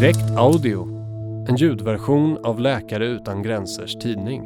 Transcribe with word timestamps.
Direkt 0.00 0.30
Audio, 0.36 0.88
en 1.48 1.56
ljudversion 1.56 2.38
av 2.44 2.60
Läkare 2.60 3.06
utan 3.06 3.42
gränsers 3.42 3.94
tidning. 3.94 4.42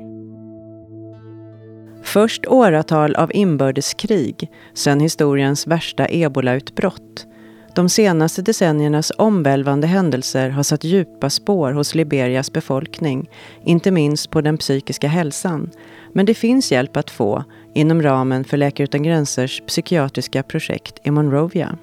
Först 2.03 2.47
åratal 2.47 3.15
av 3.15 3.31
inbördeskrig, 3.35 4.51
sen 4.75 5.01
historiens 5.01 5.67
värsta 5.67 6.07
ebolautbrott. 6.11 7.27
De 7.75 7.89
senaste 7.89 8.43
decenniernas 8.43 9.13
omvälvande 9.19 9.87
händelser 9.87 10.51
har 10.51 10.63
satt 10.63 10.85
djupa 10.85 11.31
spår 11.31 11.73
hos 11.73 11.95
Liberias 11.95 12.53
befolkning, 12.53 13.31
inte 13.65 13.91
minst 13.91 14.31
på 14.31 14.41
den 14.41 14.57
psykiska 14.57 15.09
hälsan. 15.09 15.71
Men 16.13 16.27
det 16.27 16.35
finns 16.35 16.73
hjälp 16.73 16.97
att 16.97 17.11
få 17.11 17.45
inom 17.75 18.03
ramen 18.03 18.45
för 18.45 18.57
Läkare 18.57 18.85
utan 18.85 19.03
gränsers 19.03 19.63
psykiatriska 19.67 20.43
projekt 20.43 20.99
i 21.03 21.11
Monrovia. 21.11 21.79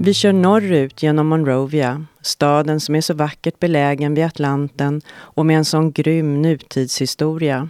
Vi 0.00 0.14
kör 0.14 0.32
norrut 0.32 1.02
genom 1.02 1.26
Monrovia, 1.26 2.04
staden 2.20 2.80
som 2.80 2.94
är 2.94 3.00
så 3.00 3.14
vackert 3.14 3.58
belägen 3.58 4.14
vid 4.14 4.24
Atlanten 4.24 5.00
och 5.10 5.46
med 5.46 5.56
en 5.56 5.64
sån 5.64 5.92
grym 5.92 6.42
nutidshistoria. 6.42 7.68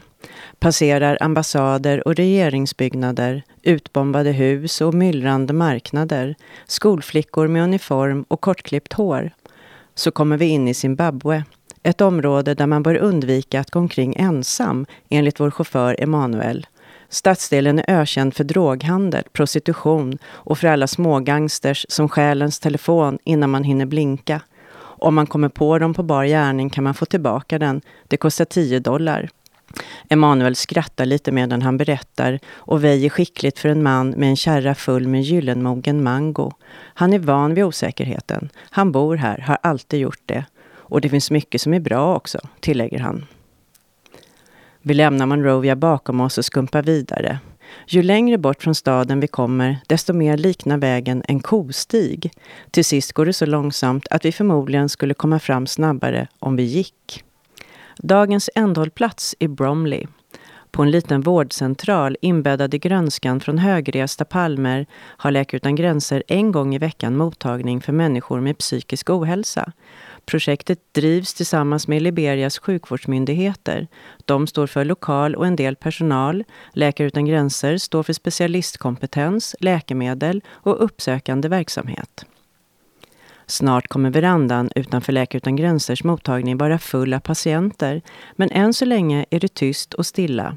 Passerar 0.58 1.18
ambassader 1.20 2.08
och 2.08 2.14
regeringsbyggnader, 2.14 3.42
utbombade 3.62 4.32
hus 4.32 4.80
och 4.80 4.94
myllrande 4.94 5.52
marknader, 5.52 6.34
skolflickor 6.66 7.48
med 7.48 7.62
uniform 7.62 8.24
och 8.28 8.40
kortklippt 8.40 8.92
hår. 8.92 9.30
Så 9.94 10.10
kommer 10.10 10.36
vi 10.36 10.46
in 10.46 10.68
i 10.68 10.74
Zimbabwe, 10.74 11.44
ett 11.82 12.00
område 12.00 12.54
där 12.54 12.66
man 12.66 12.82
bör 12.82 12.96
undvika 12.96 13.60
att 13.60 13.70
gå 13.70 13.78
omkring 13.78 14.14
ensam, 14.16 14.86
enligt 15.08 15.40
vår 15.40 15.50
chaufför 15.50 15.96
Emanuel. 15.98 16.66
Stadsdelen 17.08 17.78
är 17.78 18.00
ökänd 18.00 18.34
för 18.34 18.44
droghandel, 18.44 19.24
prostitution 19.32 20.18
och 20.26 20.58
för 20.58 20.68
alla 20.68 20.86
smågangsters 20.86 21.86
som 21.88 22.08
stjäl 22.08 22.42
ens 22.42 22.60
telefon 22.60 23.18
innan 23.24 23.50
man 23.50 23.64
hinner 23.64 23.86
blinka. 23.86 24.40
Om 24.78 25.14
man 25.14 25.26
kommer 25.26 25.48
på 25.48 25.78
dem 25.78 25.94
på 25.94 26.02
bar 26.02 26.24
gärning 26.24 26.70
kan 26.70 26.84
man 26.84 26.94
få 26.94 27.04
tillbaka 27.04 27.58
den. 27.58 27.80
Det 28.08 28.16
kostar 28.16 28.44
10 28.44 28.80
dollar. 28.80 29.30
Emanuel 30.08 30.56
skrattar 30.56 31.04
lite 31.04 31.32
medan 31.32 31.62
han 31.62 31.76
berättar 31.76 32.38
och 32.54 32.84
väjer 32.84 33.10
skickligt 33.10 33.58
för 33.58 33.68
en 33.68 33.82
man 33.82 34.10
med 34.10 34.28
en 34.28 34.36
kärra 34.36 34.74
full 34.74 35.08
med 35.08 35.22
gyllenmogen 35.22 36.02
mango. 36.02 36.52
Han 36.94 37.12
är 37.12 37.18
van 37.18 37.54
vid 37.54 37.64
osäkerheten. 37.64 38.48
Han 38.70 38.92
bor 38.92 39.16
här, 39.16 39.38
har 39.38 39.58
alltid 39.62 40.00
gjort 40.00 40.22
det. 40.26 40.44
Och 40.68 41.00
det 41.00 41.08
finns 41.08 41.30
mycket 41.30 41.60
som 41.60 41.74
är 41.74 41.80
bra 41.80 42.16
också, 42.16 42.38
tillägger 42.60 42.98
han. 42.98 43.26
Vi 44.82 44.94
lämnar 44.94 45.26
Monrovia 45.26 45.76
bakom 45.76 46.20
oss 46.20 46.38
och 46.38 46.44
skumpar 46.44 46.82
vidare. 46.82 47.38
Ju 47.86 48.02
längre 48.02 48.38
bort 48.38 48.62
från 48.62 48.74
staden 48.74 49.20
vi 49.20 49.26
kommer, 49.26 49.78
desto 49.86 50.12
mer 50.12 50.36
liknar 50.36 50.78
vägen 50.78 51.22
en 51.28 51.40
kostig. 51.40 52.32
Till 52.70 52.84
sist 52.84 53.12
går 53.12 53.26
det 53.26 53.32
så 53.32 53.46
långsamt 53.46 54.06
att 54.10 54.24
vi 54.24 54.32
förmodligen 54.32 54.88
skulle 54.88 55.14
komma 55.14 55.38
fram 55.38 55.66
snabbare 55.66 56.28
om 56.38 56.56
vi 56.56 56.62
gick. 56.62 57.24
Dagens 57.96 58.50
ändhållplats 58.54 59.34
är 59.38 59.48
Bromley. 59.48 60.06
På 60.70 60.82
en 60.82 60.90
liten 60.90 61.20
vårdcentral 61.20 62.16
inbäddad 62.20 62.74
i 62.74 62.78
grönskan 62.78 63.40
från 63.40 63.58
högresta 63.58 64.24
palmer 64.24 64.86
har 64.92 65.30
Läkare 65.30 65.56
utan 65.56 65.74
gränser 65.74 66.22
en 66.28 66.52
gång 66.52 66.74
i 66.74 66.78
veckan 66.78 67.16
mottagning 67.16 67.80
för 67.80 67.92
människor 67.92 68.40
med 68.40 68.58
psykisk 68.58 69.10
ohälsa. 69.10 69.72
Projektet 70.28 70.94
drivs 70.94 71.34
tillsammans 71.34 71.88
med 71.88 72.02
Liberias 72.02 72.58
sjukvårdsmyndigheter. 72.58 73.86
De 74.24 74.46
står 74.46 74.66
för 74.66 74.84
lokal 74.84 75.34
och 75.34 75.46
en 75.46 75.56
del 75.56 75.76
personal. 75.76 76.44
Läkare 76.72 77.06
utan 77.06 77.26
gränser 77.26 77.76
står 77.78 78.02
för 78.02 78.12
specialistkompetens, 78.12 79.56
läkemedel 79.60 80.42
och 80.48 80.84
uppsökande 80.84 81.48
verksamhet. 81.48 82.24
Snart 83.46 83.88
kommer 83.88 84.10
verandan 84.10 84.70
utanför 84.74 85.12
Läkare 85.12 85.36
utan 85.36 85.56
gränsers 85.56 86.04
mottagning 86.04 86.56
vara 86.56 86.78
full 86.78 87.14
av 87.14 87.20
patienter. 87.20 88.02
Men 88.36 88.50
än 88.50 88.74
så 88.74 88.84
länge 88.84 89.26
är 89.30 89.40
det 89.40 89.54
tyst 89.54 89.94
och 89.94 90.06
stilla. 90.06 90.56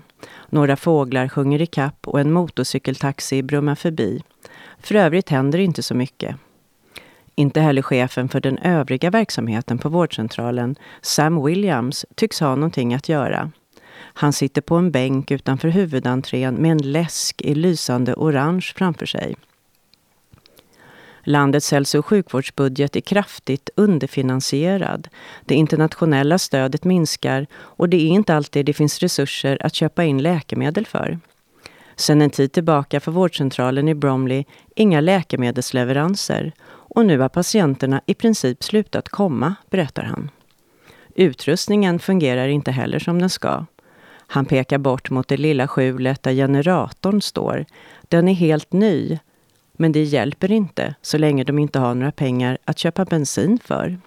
Några 0.50 0.76
fåglar 0.76 1.28
sjunger 1.28 1.62
i 1.62 1.66
kapp 1.66 2.08
och 2.08 2.20
en 2.20 2.32
motorcykeltaxi 2.32 3.44
brummar 3.44 3.76
förbi. 3.76 4.24
För 4.80 4.96
övrigt 4.96 5.30
händer 5.30 5.60
inte 5.60 5.84
så 5.84 5.96
mycket. 5.96 6.36
Inte 7.36 7.62
heller 7.62 7.82
chefen 7.82 8.30
för 8.30 8.40
den 8.40 8.58
övriga 8.58 9.10
verksamheten 9.10 9.78
på 9.78 9.90
vårdcentralen, 9.90 10.76
Sam 11.02 11.46
Williams, 11.46 12.06
tycks 12.16 12.40
ha 12.40 12.56
någonting 12.56 12.94
att 12.94 13.10
göra. 13.10 13.52
Han 13.94 14.34
sitter 14.34 14.62
på 14.62 14.76
en 14.76 14.92
bänk 14.92 15.32
utanför 15.32 15.68
huvudentrén 15.68 16.56
med 16.56 16.72
en 16.72 16.92
läsk 16.92 17.42
i 17.42 17.56
lysande 17.56 18.14
orange 18.14 18.74
framför 18.76 19.06
sig. 19.06 19.36
Landets 21.24 21.72
hälso 21.72 22.00
och 22.00 22.06
sjukvårdsbudget 22.06 22.96
är 22.96 23.02
kraftigt 23.02 23.70
underfinansierad. 23.76 25.08
Det 25.46 25.56
internationella 25.56 26.38
stödet 26.38 26.84
minskar 26.84 27.48
och 27.54 27.90
det 27.90 27.98
är 27.98 28.08
inte 28.08 28.36
alltid 28.36 28.66
det 28.66 28.74
finns 28.74 29.00
resurser 29.00 29.58
att 29.62 29.76
köpa 29.76 30.04
in 30.04 30.22
läkemedel 30.22 30.86
för. 30.86 31.20
Sedan 31.96 32.22
en 32.22 32.30
tid 32.30 32.52
tillbaka 32.52 33.00
får 33.00 33.12
vårdcentralen 33.12 33.88
i 33.88 33.96
Bromley 33.96 34.44
inga 34.76 35.02
läkemedelsleveranser 35.02 36.52
och 36.96 37.06
nu 37.06 37.20
har 37.20 37.30
patienterna 37.30 38.02
i 38.06 38.14
princip 38.14 38.64
slutat 38.64 39.10
komma, 39.10 39.56
berättar 39.70 40.04
han. 40.04 40.30
Utrustningen 41.16 42.00
fungerar 42.00 42.48
inte 42.48 42.72
heller 42.72 43.00
som 43.00 43.20
den 43.20 43.30
ska. 43.30 43.66
Han 44.28 44.46
pekar 44.46 44.78
bort 44.78 45.10
mot 45.10 45.28
det 45.28 45.38
lilla 45.38 45.68
skjulet 45.68 46.24
där 46.24 46.34
generatorn 46.34 47.22
står. 47.22 47.66
Den 48.02 48.28
är 48.28 48.34
helt 48.34 48.74
ny, 48.74 49.20
men 49.74 49.92
det 49.92 50.04
hjälper 50.04 50.52
inte 50.52 50.96
så 51.02 51.18
länge 51.18 51.44
de 51.44 51.60
inte 51.60 51.80
har 51.80 51.96
några 51.96 52.12
pengar 52.12 52.58
att 52.66 52.80
köpa 52.80 53.06
bensin 53.06 53.60
för. 53.64 54.00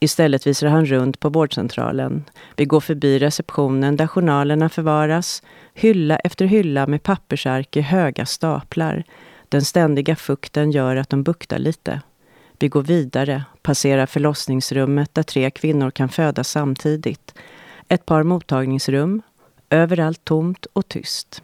Istället 0.00 0.46
visar 0.46 0.66
han 0.66 0.86
runt 0.86 1.20
på 1.20 1.28
vårdcentralen. 1.28 2.24
Vi 2.56 2.64
går 2.64 2.80
förbi 2.80 3.18
receptionen 3.18 3.96
där 3.96 4.06
journalerna 4.06 4.68
förvaras. 4.68 5.42
Hylla 5.74 6.16
efter 6.16 6.44
hylla 6.44 6.86
med 6.86 7.02
pappersark 7.02 7.76
i 7.76 7.80
höga 7.80 8.26
staplar. 8.26 9.04
Den 9.48 9.64
ständiga 9.64 10.16
fukten 10.16 10.70
gör 10.70 10.96
att 10.96 11.10
de 11.10 11.22
buktar 11.22 11.58
lite. 11.58 12.00
Vi 12.58 12.68
går 12.68 12.82
vidare, 12.82 13.44
passerar 13.62 14.06
förlossningsrummet 14.06 15.14
där 15.14 15.22
tre 15.22 15.50
kvinnor 15.50 15.90
kan 15.90 16.08
föda 16.08 16.44
samtidigt. 16.44 17.34
Ett 17.88 18.06
par 18.06 18.22
mottagningsrum, 18.22 19.22
överallt 19.70 20.24
tomt 20.24 20.66
och 20.72 20.88
tyst. 20.88 21.42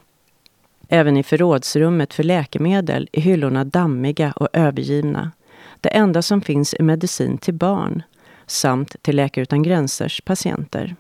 Även 0.89 1.17
i 1.17 1.23
förrådsrummet 1.23 2.15
för 2.15 2.23
läkemedel 2.23 3.09
är 3.13 3.21
hyllorna 3.21 3.65
dammiga 3.65 4.33
och 4.37 4.49
övergivna. 4.53 5.33
Det 5.81 5.89
enda 5.89 6.23
som 6.23 6.41
finns 6.41 6.75
är 6.79 6.83
medicin 6.83 7.39
till 7.39 7.55
barn 7.55 8.03
samt 8.47 9.03
till 9.03 9.17
Läkare 9.17 9.43
utan 9.43 9.63
gränsers 9.63 10.21
patienter. 10.21 10.97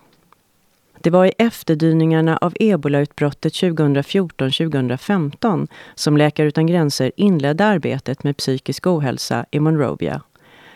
Det 1.02 1.10
var 1.10 1.26
i 1.26 1.32
efterdyningarna 1.38 2.36
av 2.36 2.54
ebolautbrottet 2.60 3.52
2014-2015 3.52 5.68
som 5.94 6.16
Läkare 6.16 6.48
utan 6.48 6.66
gränser 6.66 7.12
inledde 7.16 7.66
arbetet 7.66 8.24
med 8.24 8.36
psykisk 8.36 8.86
ohälsa 8.86 9.46
i 9.50 9.60
Monrovia. 9.60 10.22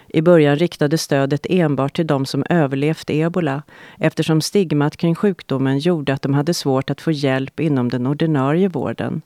I 0.08 0.22
början 0.22 0.56
riktades 0.56 1.02
stödet 1.02 1.46
enbart 1.50 1.96
till 1.96 2.06
de 2.06 2.26
som 2.26 2.44
överlevt 2.50 3.10
ebola 3.10 3.62
eftersom 3.98 4.40
stigmat 4.40 4.96
kring 4.96 5.14
sjukdomen 5.14 5.78
gjorde 5.78 6.14
att 6.14 6.22
de 6.22 6.34
hade 6.34 6.54
svårt 6.54 6.90
att 6.90 7.00
få 7.00 7.12
hjälp 7.12 7.60
inom 7.60 7.88
den 7.88 8.06
ordinarie 8.06 8.68
vården. 8.68 9.22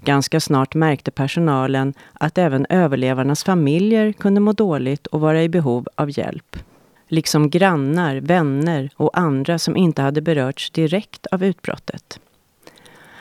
Ganska 0.00 0.40
snart 0.40 0.74
märkte 0.74 1.10
personalen 1.10 1.94
att 2.12 2.38
även 2.38 2.66
överlevarnas 2.68 3.44
familjer 3.44 4.12
kunde 4.12 4.40
må 4.40 4.52
dåligt 4.52 5.06
och 5.06 5.20
vara 5.20 5.42
i 5.42 5.48
behov 5.48 5.88
av 5.94 6.18
hjälp 6.18 6.56
liksom 7.08 7.50
grannar, 7.50 8.16
vänner 8.16 8.90
och 8.96 9.18
andra 9.18 9.58
som 9.58 9.76
inte 9.76 10.02
hade 10.02 10.20
berörts 10.20 10.70
direkt 10.70 11.26
av 11.26 11.44
utbrottet. 11.44 12.20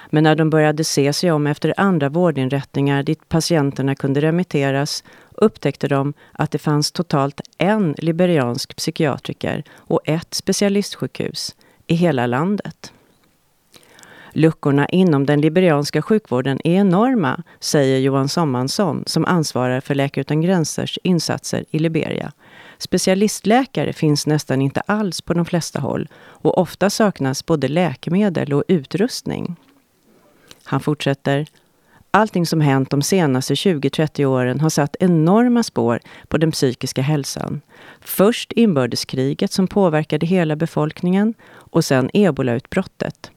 Men 0.10 0.24
när 0.24 0.36
de 0.36 0.50
började 0.50 0.84
se 0.84 1.14
sig 1.14 1.32
om 1.32 1.48
efter 1.48 1.74
andra 1.78 2.10
vårdinrättningar 2.10 3.04
dit 3.04 3.30
patienterna 3.30 3.96
kunde 3.96 4.22
remitteras 4.22 5.04
upptäckte 5.32 5.88
de 5.88 6.14
att 6.32 6.52
det 6.52 6.58
fanns 6.58 6.92
totalt 6.92 7.42
en 7.58 7.96
liberiansk 7.98 8.76
psykiatriker 8.76 9.64
och 9.76 10.02
ett 10.06 10.34
specialistsjukhus 10.34 11.56
i 11.88 11.96
hela 11.96 12.28
landet. 12.28 12.94
Luckorna 14.34 14.86
inom 14.86 15.26
den 15.26 15.42
liberianska 15.42 16.02
sjukvården 16.02 16.60
är 16.64 16.74
enorma, 16.74 17.44
säger 17.60 18.00
Johan 18.00 18.30
Sommansson 18.30 19.04
som 19.08 19.26
ansvarar 19.26 19.82
för 19.82 19.96
Läkare 19.96 20.22
utan 20.22 20.42
gränsers 20.42 21.00
insatser 21.04 21.66
i 21.70 21.80
Liberia. 21.80 22.32
Specialistläkare 22.78 23.94
finns 23.94 24.28
nästan 24.28 24.62
inte 24.62 24.82
alls 24.82 25.22
på 25.22 25.34
de 25.34 25.46
flesta 25.46 25.80
håll 25.80 26.08
och 26.18 26.58
ofta 26.58 26.90
saknas 26.90 27.46
både 27.46 27.68
läkemedel 27.68 28.54
och 28.54 28.64
utrustning. 28.68 29.56
Han 30.64 30.80
fortsätter. 30.80 31.46
Allting 32.12 32.46
som 32.46 32.62
hänt 32.62 32.90
de 32.90 33.02
senaste 33.02 33.54
20-30 33.54 34.26
åren 34.26 34.60
har 34.60 34.70
satt 34.70 34.96
enorma 35.00 35.64
spår 35.64 36.00
på 36.28 36.38
den 36.38 36.52
psykiska 36.52 37.02
hälsan. 37.02 37.62
Först 38.02 38.52
inbördeskriget 38.52 39.52
som 39.52 39.68
påverkade 39.68 40.26
hela 40.26 40.56
befolkningen 40.56 41.34
och 41.56 41.86
sen 41.86 42.10
ebolautbrottet. 42.14 43.32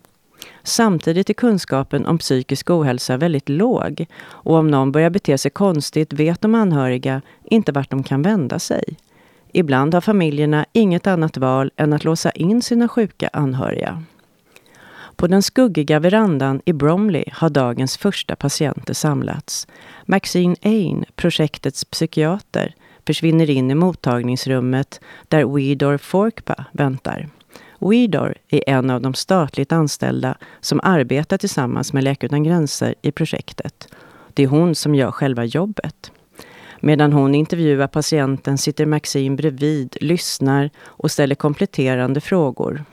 Samtidigt 0.62 1.30
är 1.30 1.34
kunskapen 1.34 2.06
om 2.06 2.18
psykisk 2.18 2.70
ohälsa 2.70 3.16
väldigt 3.16 3.48
låg 3.48 4.06
och 4.22 4.56
om 4.56 4.70
någon 4.70 4.92
börjar 4.92 5.10
bete 5.10 5.38
sig 5.38 5.50
konstigt 5.50 6.12
vet 6.12 6.40
de 6.40 6.54
anhöriga 6.54 7.22
inte 7.44 7.72
vart 7.72 7.90
de 7.90 8.02
kan 8.02 8.22
vända 8.22 8.58
sig. 8.58 8.84
Ibland 9.52 9.94
har 9.94 10.00
familjerna 10.00 10.66
inget 10.72 11.06
annat 11.06 11.36
val 11.36 11.70
än 11.76 11.92
att 11.92 12.04
låsa 12.04 12.30
in 12.30 12.62
sina 12.62 12.88
sjuka 12.88 13.30
anhöriga. 13.32 14.02
På 15.16 15.26
den 15.26 15.42
skuggiga 15.42 15.98
verandan 15.98 16.60
i 16.64 16.72
Bromley 16.72 17.24
har 17.32 17.50
dagens 17.50 17.96
första 17.96 18.36
patienter 18.36 18.94
samlats. 18.94 19.66
Maxine 20.06 20.56
Ain, 20.62 21.04
projektets 21.16 21.84
psykiater, 21.84 22.74
försvinner 23.06 23.50
in 23.50 23.70
i 23.70 23.74
mottagningsrummet 23.74 25.00
där 25.28 25.54
Weedor 25.56 25.98
Forkpa 25.98 26.64
väntar. 26.72 27.28
Weedor 27.78 28.34
är 28.48 28.62
en 28.66 28.90
av 28.90 29.00
de 29.00 29.14
statligt 29.14 29.72
anställda 29.72 30.36
som 30.60 30.80
arbetar 30.82 31.38
tillsammans 31.38 31.92
med 31.92 32.04
Läkare 32.04 32.26
Utan 32.26 32.44
Gränser 32.44 32.94
i 33.02 33.12
projektet. 33.12 33.88
Det 34.34 34.42
är 34.42 34.46
hon 34.46 34.74
som 34.74 34.94
gör 34.94 35.10
själva 35.10 35.44
jobbet. 35.44 36.12
Medan 36.80 37.12
hon 37.12 37.34
intervjuar 37.34 37.86
patienten 37.86 38.58
sitter 38.58 38.86
Maxine 38.86 39.36
bredvid, 39.36 39.96
lyssnar 40.00 40.70
och 40.80 41.10
ställer 41.10 41.34
kompletterande 41.34 42.20
frågor. 42.20 42.84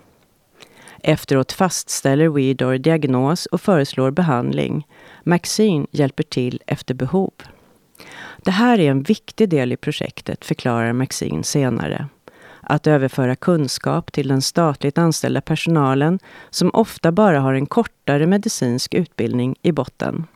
Efteråt 1.04 1.52
fastställer 1.52 2.30
Weedor 2.30 2.78
diagnos 2.78 3.46
och 3.46 3.62
föreslår 3.62 4.12
behandling. 4.12 4.88
Maxine 5.24 5.88
hjälper 5.92 6.24
till 6.24 6.62
efter 6.68 6.94
behov. 6.94 7.32
Det 8.38 8.52
här 8.52 8.80
är 8.80 8.92
en 8.92 9.04
viktig 9.04 9.50
del 9.50 9.72
i 9.72 9.78
projektet, 9.78 10.46
förklarar 10.46 10.94
Maxine 10.94 11.44
senare. 11.44 12.08
Att 12.62 12.88
överföra 12.88 13.36
kunskap 13.36 14.12
till 14.12 14.28
den 14.28 14.42
statligt 14.42 14.98
anställda 14.98 15.42
personalen 15.42 16.20
som 16.50 16.72
ofta 16.74 17.12
bara 17.12 17.40
har 17.40 17.54
en 17.54 17.66
kortare 17.66 18.28
medicinsk 18.28 18.94
utbildning 18.94 19.56
i 19.62 19.72
botten. 19.72 20.28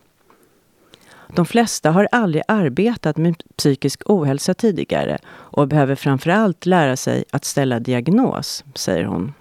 De 1.35 1.45
flesta 1.45 1.91
har 1.91 2.07
aldrig 2.11 2.43
arbetat 2.47 3.17
med 3.17 3.43
psykisk 3.55 4.01
ohälsa 4.05 4.53
tidigare 4.53 5.17
och 5.27 5.67
behöver 5.67 5.95
framförallt 5.95 6.65
lära 6.65 6.97
sig 6.97 7.23
att 7.31 7.45
ställa 7.45 7.79
diagnos, 7.79 8.63
säger 8.75 9.03
hon. 9.03 9.33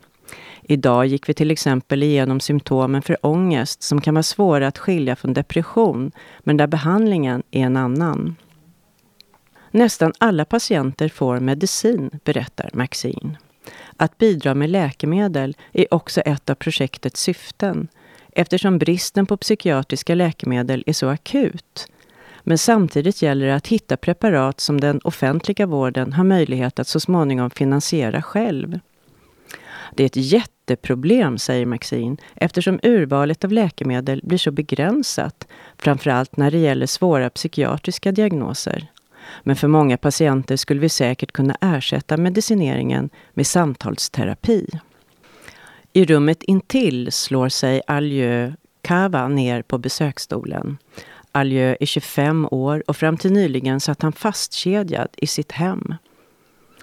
Idag 0.63 1.07
gick 1.07 1.29
vi 1.29 1.35
till 1.35 1.51
exempel 1.51 2.03
igenom 2.03 2.41
symptomen 2.41 3.03
för 3.03 3.27
ångest 3.27 3.83
som 3.83 4.01
kan 4.01 4.15
vara 4.15 4.23
svåra 4.23 4.67
att 4.67 4.79
skilja 4.79 5.17
från 5.17 5.35
depression, 5.35 6.13
men 6.41 6.57
där 6.57 6.67
behandlingen 6.67 7.43
är 7.51 7.61
en 7.61 7.77
annan. 7.77 8.37
Nästan 9.71 10.13
alla 10.19 10.45
patienter 10.45 11.09
får 11.09 11.41
medicin, 11.41 12.11
berättar 12.25 12.71
Maxine. 12.73 13.39
Att 13.97 14.19
bidra 14.19 14.55
med 14.55 14.71
läkemedel 14.71 15.57
är 15.73 15.95
också 15.95 16.21
ett 16.21 16.51
av 16.51 16.55
projektets 16.55 17.21
syften 17.21 17.89
eftersom 18.41 18.79
bristen 18.79 19.27
på 19.27 19.37
psykiatriska 19.37 20.15
läkemedel 20.15 20.85
är 20.87 20.93
så 20.93 21.09
akut. 21.09 21.87
Men 22.43 22.59
samtidigt 22.59 23.23
gäller 23.23 23.47
det 23.47 23.55
att 23.55 23.67
hitta 23.67 23.97
preparat 23.97 24.61
som 24.61 24.81
den 24.81 25.01
offentliga 25.05 25.67
vården 25.67 26.13
har 26.13 26.25
möjlighet 26.25 26.79
att 26.79 26.89
så 26.89 27.01
småningom 27.01 27.51
finansiera 27.51 28.23
själv. 28.23 28.79
Det 29.95 30.03
är 30.03 30.07
ett 30.07 30.17
jätteproblem, 30.17 31.39
säger 31.39 31.67
Maxine, 31.67 32.17
eftersom 32.35 32.81
urvalet 32.83 33.45
av 33.45 33.53
läkemedel 33.53 34.21
blir 34.25 34.39
så 34.39 34.51
begränsat, 34.51 35.47
framförallt 35.79 36.37
när 36.37 36.51
det 36.51 36.59
gäller 36.59 36.87
svåra 36.87 37.31
psykiatriska 37.31 38.13
diagnoser. 38.13 38.87
Men 39.43 39.57
för 39.57 39.69
många 39.69 39.97
patienter 39.97 40.57
skulle 40.57 40.81
vi 40.81 40.89
säkert 40.89 41.33
kunna 41.33 41.57
ersätta 41.61 42.17
medicineringen 42.17 43.11
med 43.35 43.47
samtalsterapi. 43.47 44.67
I 45.93 46.05
rummet 46.05 46.43
intill 46.43 47.13
slår 47.13 47.49
sig 47.49 47.83
Aljö 47.87 48.53
Kava 48.83 49.29
ner 49.29 49.63
på 49.63 49.79
besöksstolen. 49.79 50.79
Aljö 51.33 51.77
är 51.81 51.87
25 51.87 52.49
år 52.51 52.83
och 52.87 52.97
fram 52.97 53.17
till 53.17 53.33
nyligen 53.33 53.81
satt 53.81 54.03
han 54.03 54.13
fastkedjad 54.13 55.09
i 55.17 55.27
sitt 55.27 55.53
hem. 55.53 55.95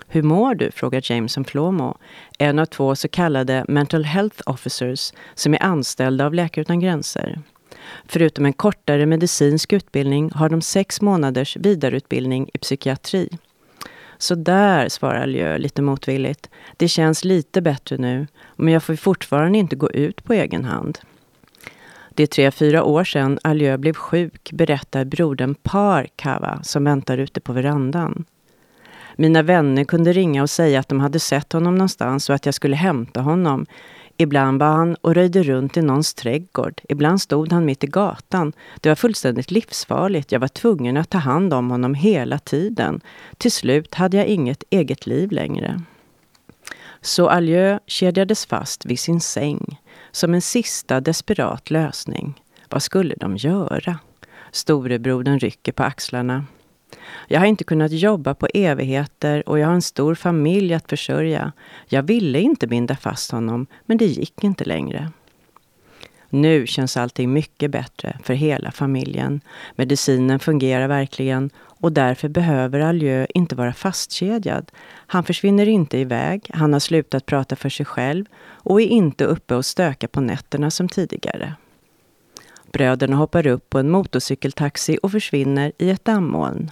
Hur 0.07 0.23
mår 0.23 0.55
du? 0.55 0.71
frågar 0.71 1.11
Jameson 1.11 1.45
Flomo, 1.45 1.97
en 2.39 2.59
av 2.59 2.65
två 2.65 2.95
så 2.95 3.07
kallade 3.07 3.65
mental 3.67 4.03
health 4.03 4.41
officers 4.45 5.13
som 5.35 5.53
är 5.53 5.63
anställda 5.63 6.25
av 6.25 6.33
Läkare 6.33 6.61
Utan 6.61 6.79
Gränser. 6.79 7.41
Förutom 8.05 8.45
en 8.45 8.53
kortare 8.53 9.05
medicinsk 9.05 9.73
utbildning 9.73 10.31
har 10.31 10.49
de 10.49 10.61
sex 10.61 11.01
månaders 11.01 11.57
vidareutbildning 11.57 12.49
i 12.53 12.57
psykiatri. 12.57 13.29
Så 14.17 14.35
där, 14.35 14.89
svarar 14.89 15.27
Ljö 15.27 15.57
lite 15.57 15.81
motvilligt. 15.81 16.49
Det 16.77 16.87
känns 16.87 17.23
lite 17.23 17.61
bättre 17.61 17.97
nu, 17.97 18.27
men 18.55 18.73
jag 18.73 18.83
får 18.83 18.95
fortfarande 18.95 19.57
inte 19.57 19.75
gå 19.75 19.91
ut 19.91 20.23
på 20.23 20.33
egen 20.33 20.65
hand. 20.65 20.99
Det 22.09 22.23
är 22.23 22.27
tre, 22.27 22.51
fyra 22.51 22.83
år 22.83 23.03
sedan 23.03 23.39
Aljö 23.43 23.77
blev 23.77 23.93
sjuk, 23.93 24.51
berättar 24.51 25.05
brodern 25.05 25.55
Par 25.55 26.07
Kava 26.15 26.59
som 26.63 26.83
väntar 26.83 27.17
ute 27.17 27.41
på 27.41 27.53
verandan. 27.53 28.25
Mina 29.15 29.41
vänner 29.41 29.83
kunde 29.83 30.13
ringa 30.13 30.41
och 30.41 30.49
säga 30.49 30.79
att 30.79 30.89
de 30.89 30.99
hade 30.99 31.19
sett 31.19 31.53
honom 31.53 31.75
någonstans 31.75 32.29
och 32.29 32.35
att 32.35 32.45
jag 32.45 32.55
skulle 32.55 32.75
hämta 32.75 33.21
honom. 33.21 33.65
Ibland 34.19 34.59
var 34.59 34.67
han 34.67 34.95
och 34.95 35.15
röjde 35.15 35.43
runt 35.43 35.77
i 35.77 35.81
någons 35.81 36.13
trädgård. 36.13 36.81
Ibland 36.89 37.21
stod 37.21 37.51
han 37.51 37.65
mitt 37.65 37.83
i 37.83 37.87
gatan. 37.87 38.53
Det 38.81 38.89
var 38.89 38.95
fullständigt 38.95 39.51
livsfarligt. 39.51 40.31
Jag 40.31 40.39
var 40.39 40.47
tvungen 40.47 40.97
att 40.97 41.09
ta 41.09 41.17
hand 41.17 41.53
om 41.53 41.71
honom 41.71 41.93
hela 41.93 42.39
tiden. 42.39 43.01
Till 43.37 43.51
slut 43.51 43.95
hade 43.95 44.17
jag 44.17 44.25
inget 44.25 44.63
eget 44.69 45.07
liv 45.07 45.31
längre. 45.31 45.81
Så 47.01 47.29
Aljö 47.29 47.79
kedjades 47.87 48.45
fast 48.45 48.85
vid 48.85 48.99
sin 48.99 49.21
säng 49.21 49.81
som 50.11 50.33
en 50.33 50.41
sista 50.41 51.01
desperat 51.01 51.71
lösning. 51.71 52.41
Vad 52.69 52.83
skulle 52.83 53.15
de 53.15 53.37
göra? 53.37 53.99
Storebrodern 54.51 55.39
rycker 55.39 55.71
på 55.71 55.83
axlarna. 55.83 56.45
Jag 57.27 57.39
har 57.39 57.47
inte 57.47 57.63
kunnat 57.63 57.91
jobba 57.91 58.33
på 58.33 58.47
evigheter 58.53 59.49
och 59.49 59.59
jag 59.59 59.67
har 59.67 59.73
en 59.73 59.81
stor 59.81 60.15
familj 60.15 60.73
att 60.73 60.89
försörja. 60.89 61.51
Jag 61.87 62.03
ville 62.03 62.39
inte 62.39 62.67
binda 62.67 62.95
fast 62.95 63.31
honom, 63.31 63.67
men 63.85 63.97
det 63.97 64.05
gick 64.05 64.43
inte 64.43 64.65
längre. 64.65 65.11
Nu 66.29 66.67
känns 66.67 66.97
allting 66.97 67.33
mycket 67.33 67.71
bättre 67.71 68.19
för 68.23 68.33
hela 68.33 68.71
familjen. 68.71 69.41
Medicinen 69.75 70.39
fungerar 70.39 70.87
verkligen 70.87 71.49
och 71.57 71.91
därför 71.91 72.29
behöver 72.29 72.79
Aljö 72.79 73.27
inte 73.29 73.55
vara 73.55 73.73
fastkedjad. 73.73 74.71
Han 75.07 75.23
försvinner 75.23 75.67
inte 75.67 75.97
iväg, 75.97 76.49
han 76.53 76.73
har 76.73 76.79
slutat 76.79 77.25
prata 77.25 77.55
för 77.55 77.69
sig 77.69 77.85
själv 77.85 78.25
och 78.45 78.81
är 78.81 78.85
inte 78.85 79.25
uppe 79.25 79.55
och 79.55 79.65
stökar 79.65 80.07
på 80.07 80.21
nätterna 80.21 80.71
som 80.71 80.89
tidigare. 80.89 81.53
Bröderna 82.71 83.15
hoppar 83.15 83.47
upp 83.47 83.69
på 83.69 83.79
en 83.79 83.89
motorcykeltaxi 83.89 84.99
och 85.03 85.11
försvinner 85.11 85.71
i 85.77 85.89
ett 85.89 86.05
dammoln. 86.05 86.71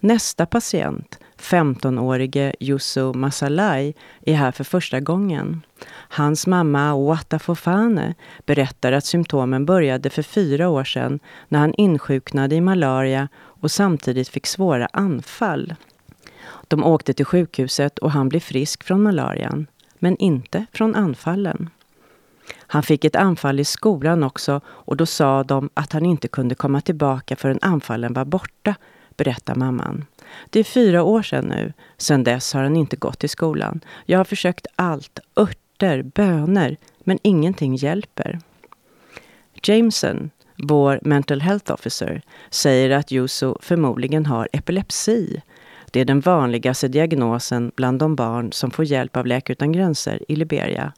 Nästa 0.00 0.46
patient, 0.46 1.18
15-årige 1.38 2.54
Yusu 2.60 3.12
Masalai, 3.12 3.94
är 4.26 4.34
här 4.34 4.52
för 4.52 4.64
första 4.64 5.00
gången. 5.00 5.62
Hans 6.08 6.46
mamma 6.46 6.96
Wata 6.96 7.38
Fofane 7.38 8.14
berättar 8.46 8.92
att 8.92 9.04
symptomen 9.04 9.66
började 9.66 10.10
för 10.10 10.22
fyra 10.22 10.68
år 10.68 10.84
sedan 10.84 11.20
när 11.48 11.58
han 11.58 11.74
insjuknade 11.74 12.54
i 12.54 12.60
malaria 12.60 13.28
och 13.36 13.70
samtidigt 13.70 14.28
fick 14.28 14.46
svåra 14.46 14.86
anfall. 14.92 15.74
De 16.68 16.84
åkte 16.84 17.14
till 17.14 17.26
sjukhuset 17.26 17.98
och 17.98 18.10
han 18.10 18.28
blev 18.28 18.40
frisk 18.40 18.84
från 18.84 19.02
malarian, 19.02 19.66
men 19.98 20.16
inte 20.16 20.66
från 20.72 20.94
anfallen. 20.94 21.70
Han 22.56 22.82
fick 22.82 23.04
ett 23.04 23.16
anfall 23.16 23.60
i 23.60 23.64
skolan 23.64 24.22
också 24.22 24.60
och 24.66 24.96
då 24.96 25.06
sa 25.06 25.44
de 25.44 25.70
att 25.74 25.92
han 25.92 26.06
inte 26.06 26.28
kunde 26.28 26.54
komma 26.54 26.80
tillbaka 26.80 27.36
förrän 27.36 27.58
anfallen 27.62 28.12
var 28.12 28.24
borta, 28.24 28.74
berättar 29.16 29.54
mamman. 29.54 30.04
Det 30.50 30.60
är 30.60 30.64
fyra 30.64 31.02
år 31.02 31.22
sedan 31.22 31.44
nu. 31.44 31.72
Sedan 31.96 32.24
dess 32.24 32.52
har 32.54 32.62
han 32.62 32.76
inte 32.76 32.96
gått 32.96 33.24
i 33.24 33.28
skolan. 33.28 33.80
Jag 34.06 34.18
har 34.18 34.24
försökt 34.24 34.66
allt, 34.76 35.18
örter, 35.36 36.02
böner, 36.02 36.76
men 37.04 37.18
ingenting 37.22 37.74
hjälper. 37.74 38.40
Jameson, 39.62 40.30
vår 40.62 41.00
mental 41.02 41.40
health 41.40 41.72
officer, 41.72 42.22
säger 42.50 42.90
att 42.90 43.12
Yusu 43.12 43.54
förmodligen 43.60 44.26
har 44.26 44.48
epilepsi. 44.52 45.42
Det 45.90 46.00
är 46.00 46.04
den 46.04 46.20
vanligaste 46.20 46.88
diagnosen 46.88 47.72
bland 47.76 47.98
de 47.98 48.16
barn 48.16 48.52
som 48.52 48.70
får 48.70 48.84
hjälp 48.84 49.16
av 49.16 49.26
Läkare 49.26 49.52
Utan 49.52 49.72
Gränser 49.72 50.22
i 50.28 50.36
Liberia. 50.36 50.92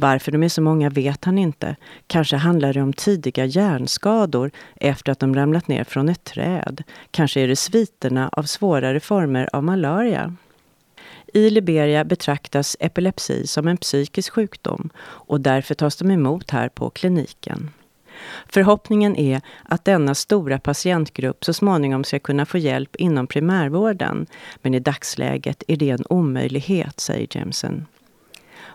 Varför 0.00 0.32
de 0.32 0.42
är 0.42 0.48
så 0.48 0.62
många 0.62 0.90
vet 0.90 1.24
han 1.24 1.38
inte. 1.38 1.76
Kanske 2.06 2.36
handlar 2.36 2.72
det 2.72 2.82
om 2.82 2.92
tidiga 2.92 3.44
hjärnskador 3.44 4.50
efter 4.76 5.12
att 5.12 5.18
de 5.18 5.34
ramlat 5.34 5.68
ner 5.68 5.84
från 5.84 6.08
ett 6.08 6.24
träd. 6.24 6.82
Kanske 7.10 7.40
är 7.40 7.48
det 7.48 7.56
sviterna 7.56 8.28
av 8.32 8.42
svårare 8.42 9.00
former 9.00 9.48
av 9.52 9.64
malaria. 9.64 10.36
I 11.34 11.50
Liberia 11.50 12.04
betraktas 12.04 12.76
epilepsi 12.80 13.46
som 13.46 13.68
en 13.68 13.76
psykisk 13.76 14.32
sjukdom 14.32 14.90
och 15.00 15.40
därför 15.40 15.74
tas 15.74 15.96
de 15.96 16.10
emot 16.10 16.50
här 16.50 16.68
på 16.68 16.90
kliniken. 16.90 17.70
Förhoppningen 18.46 19.16
är 19.16 19.40
att 19.62 19.84
denna 19.84 20.14
stora 20.14 20.58
patientgrupp 20.58 21.44
så 21.44 21.52
småningom 21.52 22.04
ska 22.04 22.18
kunna 22.18 22.46
få 22.46 22.58
hjälp 22.58 22.96
inom 22.96 23.26
primärvården. 23.26 24.26
Men 24.62 24.74
i 24.74 24.80
dagsläget 24.80 25.62
är 25.68 25.76
det 25.76 25.90
en 25.90 26.04
omöjlighet, 26.08 27.00
säger 27.00 27.28
Jameson. 27.30 27.86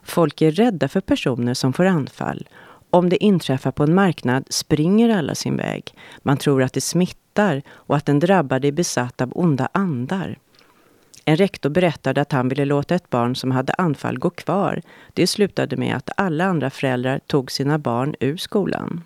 Folk 0.05 0.41
är 0.41 0.51
rädda 0.51 0.87
för 0.87 1.01
personer 1.01 1.53
som 1.53 1.73
får 1.73 1.85
anfall. 1.85 2.47
Om 2.89 3.09
det 3.09 3.23
inträffar 3.23 3.71
på 3.71 3.83
en 3.83 3.95
marknad 3.95 4.45
springer 4.49 5.17
alla 5.17 5.35
sin 5.35 5.57
väg. 5.57 5.93
Man 6.17 6.37
tror 6.37 6.63
att 6.63 6.73
det 6.73 6.81
smittar 6.81 7.61
och 7.69 7.95
att 7.95 8.05
den 8.05 8.19
drabbade 8.19 8.67
är 8.67 8.71
besatt 8.71 9.21
av 9.21 9.31
onda 9.35 9.69
andar. 9.71 10.37
En 11.25 11.37
rektor 11.37 11.69
berättade 11.69 12.21
att 12.21 12.31
han 12.31 12.49
ville 12.49 12.65
låta 12.65 12.95
ett 12.95 13.09
barn 13.09 13.35
som 13.35 13.51
hade 13.51 13.73
anfall 13.73 14.19
gå 14.19 14.29
kvar. 14.29 14.81
Det 15.13 15.27
slutade 15.27 15.77
med 15.77 15.95
att 15.95 16.09
alla 16.17 16.45
andra 16.45 16.69
föräldrar 16.69 17.19
tog 17.27 17.51
sina 17.51 17.79
barn 17.79 18.15
ur 18.19 18.37
skolan. 18.37 19.03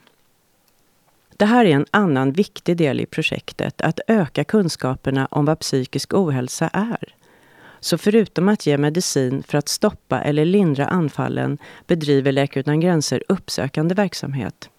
Det 1.38 1.46
här 1.46 1.66
är 1.66 1.76
en 1.76 1.86
annan 1.92 2.32
viktig 2.32 2.78
del 2.78 3.00
i 3.00 3.06
projektet, 3.06 3.82
att 3.82 4.00
öka 4.08 4.44
kunskaperna 4.44 5.26
om 5.32 5.46
vad 5.46 5.60
psykisk 5.60 6.14
ohälsa 6.14 6.70
är. 6.74 7.19
Så 7.80 7.98
förutom 7.98 8.50
att 8.50 8.66
ge 8.66 8.78
medicin 8.78 9.44
för 9.44 9.58
att 9.58 9.70
stoppa 9.70 10.22
eller 10.22 10.46
lindra 10.46 10.86
anfallen 10.86 11.58
bedriver 11.88 12.32
Läkare 12.32 12.60
utan 12.60 12.80
gränser 12.80 13.24
uppsökande 13.28 13.96
verksamhet. 13.96 14.70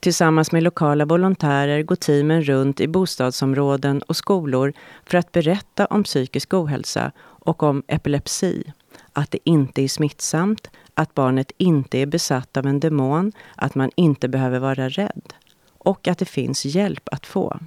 Tillsammans 0.00 0.52
med 0.52 0.62
lokala 0.62 1.04
volontärer 1.04 1.82
går 1.82 1.96
teamen 1.96 2.42
runt 2.42 2.80
i 2.80 2.88
bostadsområden 2.88 4.02
och 4.02 4.16
skolor 4.16 4.72
för 5.04 5.18
att 5.18 5.32
berätta 5.32 5.86
om 5.86 6.04
psykisk 6.04 6.54
ohälsa 6.54 7.12
och 7.18 7.62
om 7.62 7.82
epilepsi. 7.88 8.72
Att 9.12 9.30
det 9.30 9.38
inte 9.44 9.82
är 9.82 9.88
smittsamt, 9.88 10.70
att 10.94 11.14
barnet 11.14 11.52
inte 11.56 11.98
är 11.98 12.06
besatt 12.06 12.56
av 12.56 12.66
en 12.66 12.80
demon, 12.80 13.32
att 13.54 13.74
man 13.74 13.90
inte 13.96 14.28
behöver 14.28 14.58
vara 14.58 14.88
rädd 14.88 15.34
och 15.78 16.08
att 16.08 16.18
det 16.18 16.24
finns 16.24 16.64
hjälp 16.64 17.08
att 17.12 17.26
få. 17.26 17.58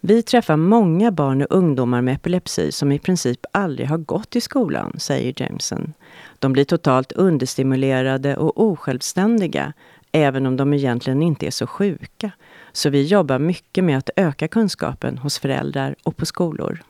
Vi 0.00 0.22
träffar 0.22 0.56
många 0.56 1.10
barn 1.10 1.42
och 1.42 1.56
ungdomar 1.56 2.02
med 2.02 2.14
epilepsi 2.14 2.72
som 2.72 2.92
i 2.92 2.98
princip 2.98 3.40
aldrig 3.52 3.88
har 3.88 3.98
gått 3.98 4.36
i 4.36 4.40
skolan, 4.40 4.94
säger 4.98 5.34
Jameson. 5.36 5.92
De 6.38 6.52
blir 6.52 6.64
totalt 6.64 7.12
understimulerade 7.12 8.36
och 8.36 8.62
osjälvständiga, 8.62 9.72
även 10.12 10.46
om 10.46 10.56
de 10.56 10.74
egentligen 10.74 11.22
inte 11.22 11.46
är 11.46 11.50
så 11.50 11.66
sjuka. 11.66 12.30
Så 12.72 12.90
vi 12.90 13.02
jobbar 13.06 13.38
mycket 13.38 13.84
med 13.84 13.98
att 13.98 14.10
öka 14.16 14.48
kunskapen 14.48 15.18
hos 15.18 15.38
föräldrar 15.38 15.96
och 16.02 16.16
på 16.16 16.26
skolor. 16.26 16.82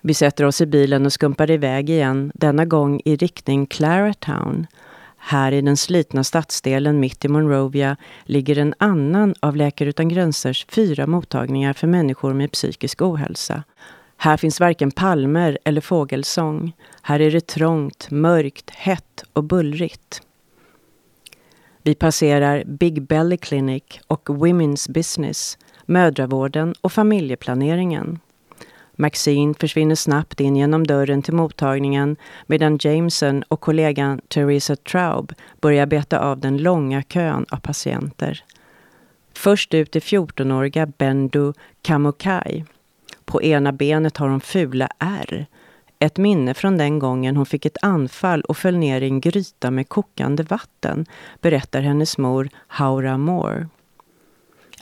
Vi 0.00 0.14
sätter 0.14 0.44
oss 0.44 0.60
i 0.60 0.66
bilen 0.66 1.06
och 1.06 1.12
skumpar 1.12 1.50
iväg 1.50 1.90
igen, 1.90 2.32
denna 2.34 2.64
gång 2.64 3.00
i 3.04 3.16
riktning 3.16 3.66
Claratown. 3.66 4.66
Här 5.24 5.52
i 5.52 5.60
den 5.60 5.76
slitna 5.76 6.24
stadsdelen 6.24 7.00
mitt 7.00 7.24
i 7.24 7.28
Monrovia 7.28 7.96
ligger 8.24 8.58
en 8.58 8.74
annan 8.78 9.34
av 9.40 9.56
Läkare 9.56 9.88
utan 9.88 10.08
gränsers 10.08 10.66
fyra 10.68 11.06
mottagningar 11.06 11.72
för 11.72 11.86
människor 11.86 12.34
med 12.34 12.52
psykisk 12.52 13.02
ohälsa. 13.02 13.62
Här 14.16 14.36
finns 14.36 14.60
varken 14.60 14.90
palmer 14.90 15.58
eller 15.64 15.80
fågelsång. 15.80 16.72
Här 17.02 17.20
är 17.20 17.30
det 17.30 17.46
trångt, 17.46 18.10
mörkt, 18.10 18.70
hett 18.70 19.24
och 19.32 19.44
bullrigt. 19.44 20.22
Vi 21.82 21.94
passerar 21.94 22.64
Big 22.64 23.02
Belly 23.02 23.36
Clinic 23.36 23.84
och 24.06 24.28
Women's 24.28 24.92
Business, 24.92 25.58
mödravården 25.86 26.74
och 26.80 26.92
familjeplaneringen. 26.92 28.18
Maxine 29.02 29.54
försvinner 29.54 29.94
snabbt 29.94 30.40
in 30.40 30.56
genom 30.56 30.86
dörren 30.86 31.22
till 31.22 31.34
mottagningen 31.34 32.16
medan 32.46 32.78
Jameson 32.80 33.42
och 33.42 33.60
kollegan 33.60 34.20
Theresa 34.28 34.76
Traub 34.76 35.32
börjar 35.60 35.86
beta 35.86 36.18
av 36.18 36.38
den 36.38 36.58
långa 36.58 37.02
kön 37.02 37.46
av 37.50 37.56
patienter. 37.56 38.44
Först 39.34 39.74
ut 39.74 39.96
är 39.96 40.00
14-åriga 40.00 40.86
Bendu 40.86 41.52
Kamukai. 41.82 42.64
På 43.24 43.42
ena 43.42 43.72
benet 43.72 44.16
har 44.16 44.28
hon 44.28 44.40
fula 44.40 44.88
ärr. 44.98 45.46
Ett 45.98 46.16
minne 46.16 46.54
från 46.54 46.78
den 46.78 46.98
gången 46.98 47.36
hon 47.36 47.46
fick 47.46 47.66
ett 47.66 47.82
anfall 47.82 48.42
och 48.42 48.56
föll 48.56 48.76
ner 48.76 49.00
i 49.00 49.06
en 49.06 49.20
gryta 49.20 49.70
med 49.70 49.88
kokande 49.88 50.42
vatten, 50.42 51.06
berättar 51.40 51.80
hennes 51.80 52.18
mor 52.18 52.48
Haura 52.66 53.18
Moore. 53.18 53.68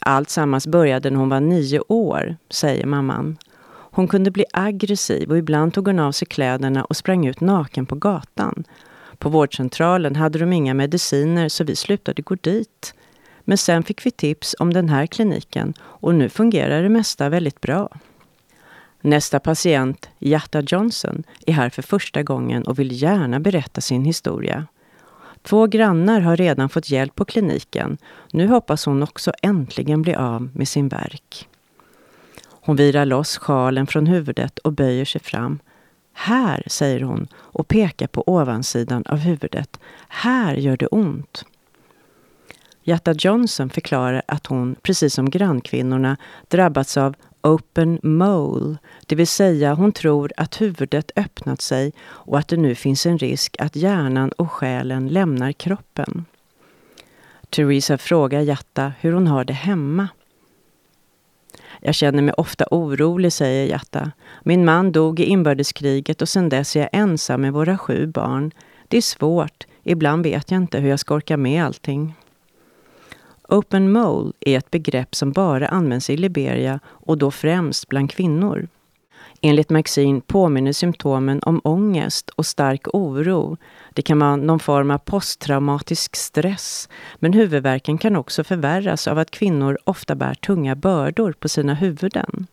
Allt 0.01 0.31
sammans 0.31 0.67
började 0.67 1.11
när 1.11 1.19
hon 1.19 1.29
var 1.29 1.41
nio 1.41 1.81
år, 1.89 2.37
säger 2.51 2.87
mamman. 2.87 3.39
Hon 4.01 4.09
kunde 4.09 4.31
bli 4.31 4.45
aggressiv 4.53 5.31
och 5.31 5.39
ibland 5.39 5.75
tog 5.75 5.87
hon 5.87 5.99
av 5.99 6.13
sig 6.13 6.29
kläderna 6.29 6.85
och 6.85 6.97
sprang 6.97 7.27
ut 7.27 7.41
naken 7.41 7.87
på 7.87 7.95
gatan. 7.95 8.65
På 9.19 9.29
vårdcentralen 9.29 10.17
hade 10.17 10.39
de 10.39 10.53
inga 10.53 10.75
mediciner 10.75 11.49
så 11.49 11.65
vi 11.65 11.77
slutade 11.77 12.23
gå 12.23 12.35
dit. 12.35 12.95
Men 13.41 13.59
sen 13.59 13.83
fick 13.83 14.07
vi 14.07 14.11
tips 14.11 14.57
om 14.59 14.73
den 14.73 14.89
här 14.89 15.07
kliniken 15.07 15.75
och 15.81 16.15
nu 16.15 16.29
fungerar 16.29 16.83
det 16.83 16.89
mesta 16.89 17.29
väldigt 17.29 17.61
bra. 17.61 17.89
Nästa 19.01 19.41
patient, 19.41 20.09
Jatta 20.19 20.61
Johnson, 20.61 21.23
är 21.47 21.53
här 21.53 21.71
för 21.71 21.83
första 21.83 22.23
gången 22.23 22.63
och 22.63 22.79
vill 22.79 23.03
gärna 23.03 23.41
berätta 23.41 23.81
sin 23.81 24.05
historia. 24.05 24.67
Två 25.43 25.67
grannar 25.67 26.21
har 26.21 26.37
redan 26.37 26.69
fått 26.69 26.91
hjälp 26.91 27.15
på 27.15 27.25
kliniken. 27.25 27.99
Nu 28.33 28.47
hoppas 28.47 28.87
hon 28.87 29.03
också 29.03 29.33
äntligen 29.43 30.03
bli 30.03 30.15
av 30.15 30.49
med 30.55 30.69
sin 30.69 30.89
verk. 30.89 31.50
Hon 32.71 32.77
virar 32.77 33.05
loss 33.05 33.39
sjalen 33.39 33.87
från 33.87 34.07
huvudet 34.07 34.59
och 34.59 34.73
böjer 34.73 35.05
sig 35.05 35.21
fram. 35.21 35.59
Här, 36.13 36.63
säger 36.67 37.01
hon 37.01 37.29
och 37.35 37.69
pekar 37.69 38.07
på 38.07 38.25
ovansidan 38.27 39.05
av 39.07 39.19
huvudet. 39.19 39.81
Här 40.09 40.55
gör 40.55 40.77
det 40.77 40.87
ont. 40.87 41.45
Jatta 42.83 43.13
Johnson 43.13 43.71
förklarar 43.71 44.23
att 44.27 44.47
hon, 44.47 44.77
precis 44.83 45.15
som 45.15 45.31
grannkvinnorna, 45.31 46.17
drabbats 46.49 46.97
av 46.97 47.15
open 47.43 48.01
mole, 48.03 48.77
det 49.07 49.15
vill 49.15 49.27
säga 49.27 49.75
hon 49.75 49.93
tror 49.93 50.33
att 50.37 50.61
huvudet 50.61 51.11
öppnat 51.17 51.61
sig 51.61 51.93
och 52.03 52.39
att 52.39 52.49
det 52.49 52.57
nu 52.57 52.75
finns 52.75 53.07
en 53.07 53.19
risk 53.19 53.57
att 53.59 53.77
hjärnan 53.77 54.33
och 54.33 54.53
själen 54.53 55.09
lämnar 55.09 55.53
kroppen. 55.53 56.25
Theresa 57.51 57.99
frågar 57.99 58.41
Jatta 58.41 58.93
hur 59.01 59.13
hon 59.13 59.27
har 59.27 59.45
det 59.45 59.53
hemma. 59.53 60.09
Jag 61.81 61.95
känner 61.95 62.23
mig 62.23 62.35
ofta 62.37 62.67
orolig, 62.71 63.33
säger 63.33 63.67
Jatta. 63.67 64.13
Min 64.43 64.65
man 64.65 64.93
dog 64.93 65.21
i 65.21 65.25
inbördeskriget 65.25 66.23
och 66.23 66.29
sedan 66.29 66.49
dess 66.49 66.77
är 66.77 66.81
jag 66.81 66.89
ensam 66.93 67.41
med 67.41 67.53
våra 67.53 67.79
sju 67.79 68.07
barn. 68.07 68.51
Det 68.89 68.97
är 68.97 69.03
svårt. 69.03 69.67
Ibland 69.83 70.23
vet 70.23 70.51
jag 70.51 70.59
inte 70.59 70.79
hur 70.79 70.91
jag 70.91 71.01
ska 71.01 71.15
orka 71.15 71.37
med 71.37 71.65
allting. 71.65 72.15
Open 73.49 73.93
mole 73.93 74.33
är 74.41 74.59
ett 74.59 74.71
begrepp 74.71 75.15
som 75.15 75.33
bara 75.33 75.69
används 75.69 76.11
i 76.11 76.17
Liberia 76.17 76.81
och 76.87 77.19
då 77.19 77.31
främst 77.31 77.89
bland 77.89 78.11
kvinnor. 78.11 78.69
Enligt 79.43 79.71
Maxine 79.71 80.21
påminner 80.21 80.73
symptomen 80.73 81.41
om 81.43 81.61
ångest 81.65 82.31
och 82.31 82.47
stark 82.47 82.95
oro. 82.95 83.57
Det 83.95 84.03
kan 84.03 84.19
vara 84.19 84.37
någon 84.37 84.61
form 84.61 84.91
av 84.91 84.99
posttraumatisk 84.99 86.17
stress, 86.17 86.89
men 87.17 87.33
huvudvärken 87.33 87.99
kan 87.99 88.17
också 88.17 88.45
förvärras 88.45 89.09
av 89.09 89.19
att 89.19 89.31
kvinnor 89.31 89.79
ofta 89.85 90.15
bär 90.15 90.35
tunga 90.35 90.77
bördor 90.77 91.33
på 91.33 91.49
sina 91.49 91.75
huvuden. 91.75 92.47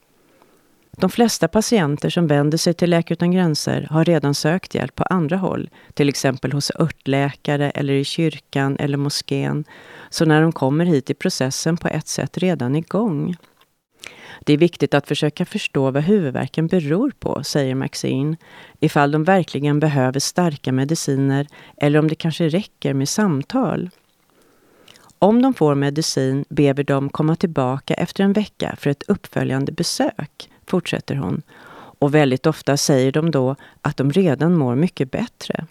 De 0.92 1.10
flesta 1.10 1.48
patienter 1.48 2.10
som 2.10 2.28
vänder 2.28 2.58
sig 2.58 2.74
till 2.74 2.90
Läkare 2.90 3.14
utan 3.14 3.32
gränser 3.32 3.88
har 3.92 4.06
redan 4.06 4.36
sökt 4.36 4.76
hjälp 4.76 4.96
på 4.96 5.04
andra 5.04 5.38
håll, 5.38 5.70
till 5.94 6.10
exempel 6.10 6.52
hos 6.52 6.72
örtläkare 6.80 7.70
eller 7.70 7.94
i 7.94 8.04
kyrkan 8.04 8.78
eller 8.80 8.98
moskén. 8.98 9.66
Så 10.10 10.26
när 10.26 10.42
de 10.42 10.52
kommer 10.52 10.86
hit 10.86 11.10
är 11.10 11.14
processen 11.14 11.78
på 11.78 11.88
ett 11.88 12.08
sätt 12.08 12.38
redan 12.38 12.76
igång. 12.76 13.36
Det 14.40 14.54
är 14.54 14.58
viktigt 14.58 14.94
att 14.94 15.08
försöka 15.08 15.46
förstå 15.46 15.92
vad 15.92 16.04
huvudvärken 16.04 16.68
beror 16.68 17.12
på, 17.20 17.44
säger 17.44 17.76
Maxine. 17.76 18.38
Ifall 18.80 19.12
de 19.12 19.24
verkligen 19.24 19.80
behöver 19.80 20.20
starka 20.20 20.72
mediciner 20.72 21.48
eller 21.78 22.00
om 22.00 22.08
det 22.08 22.16
kanske 22.16 22.50
räcker 22.50 22.94
med 22.94 23.10
samtal. 23.10 23.90
Om 25.20 25.42
de 25.42 25.54
får 25.54 25.76
medicin 25.76 26.46
ber 26.50 26.74
vi 26.74 26.84
dem 26.84 27.10
komma 27.10 27.36
tillbaka 27.36 27.94
efter 27.94 28.24
en 28.24 28.34
vecka 28.34 28.76
för 28.80 28.90
ett 28.90 29.04
uppföljande 29.08 29.72
besök, 29.72 30.50
fortsätter 30.66 31.16
hon. 31.16 31.42
Och 32.00 32.16
väldigt 32.16 32.46
ofta 32.46 32.78
säger 32.78 33.12
de 33.12 33.32
då 33.32 33.56
att 33.82 33.98
de 33.98 34.12
redan 34.12 34.58
mår 34.58 34.76
mycket 34.76 35.12
bättre. 35.12 35.66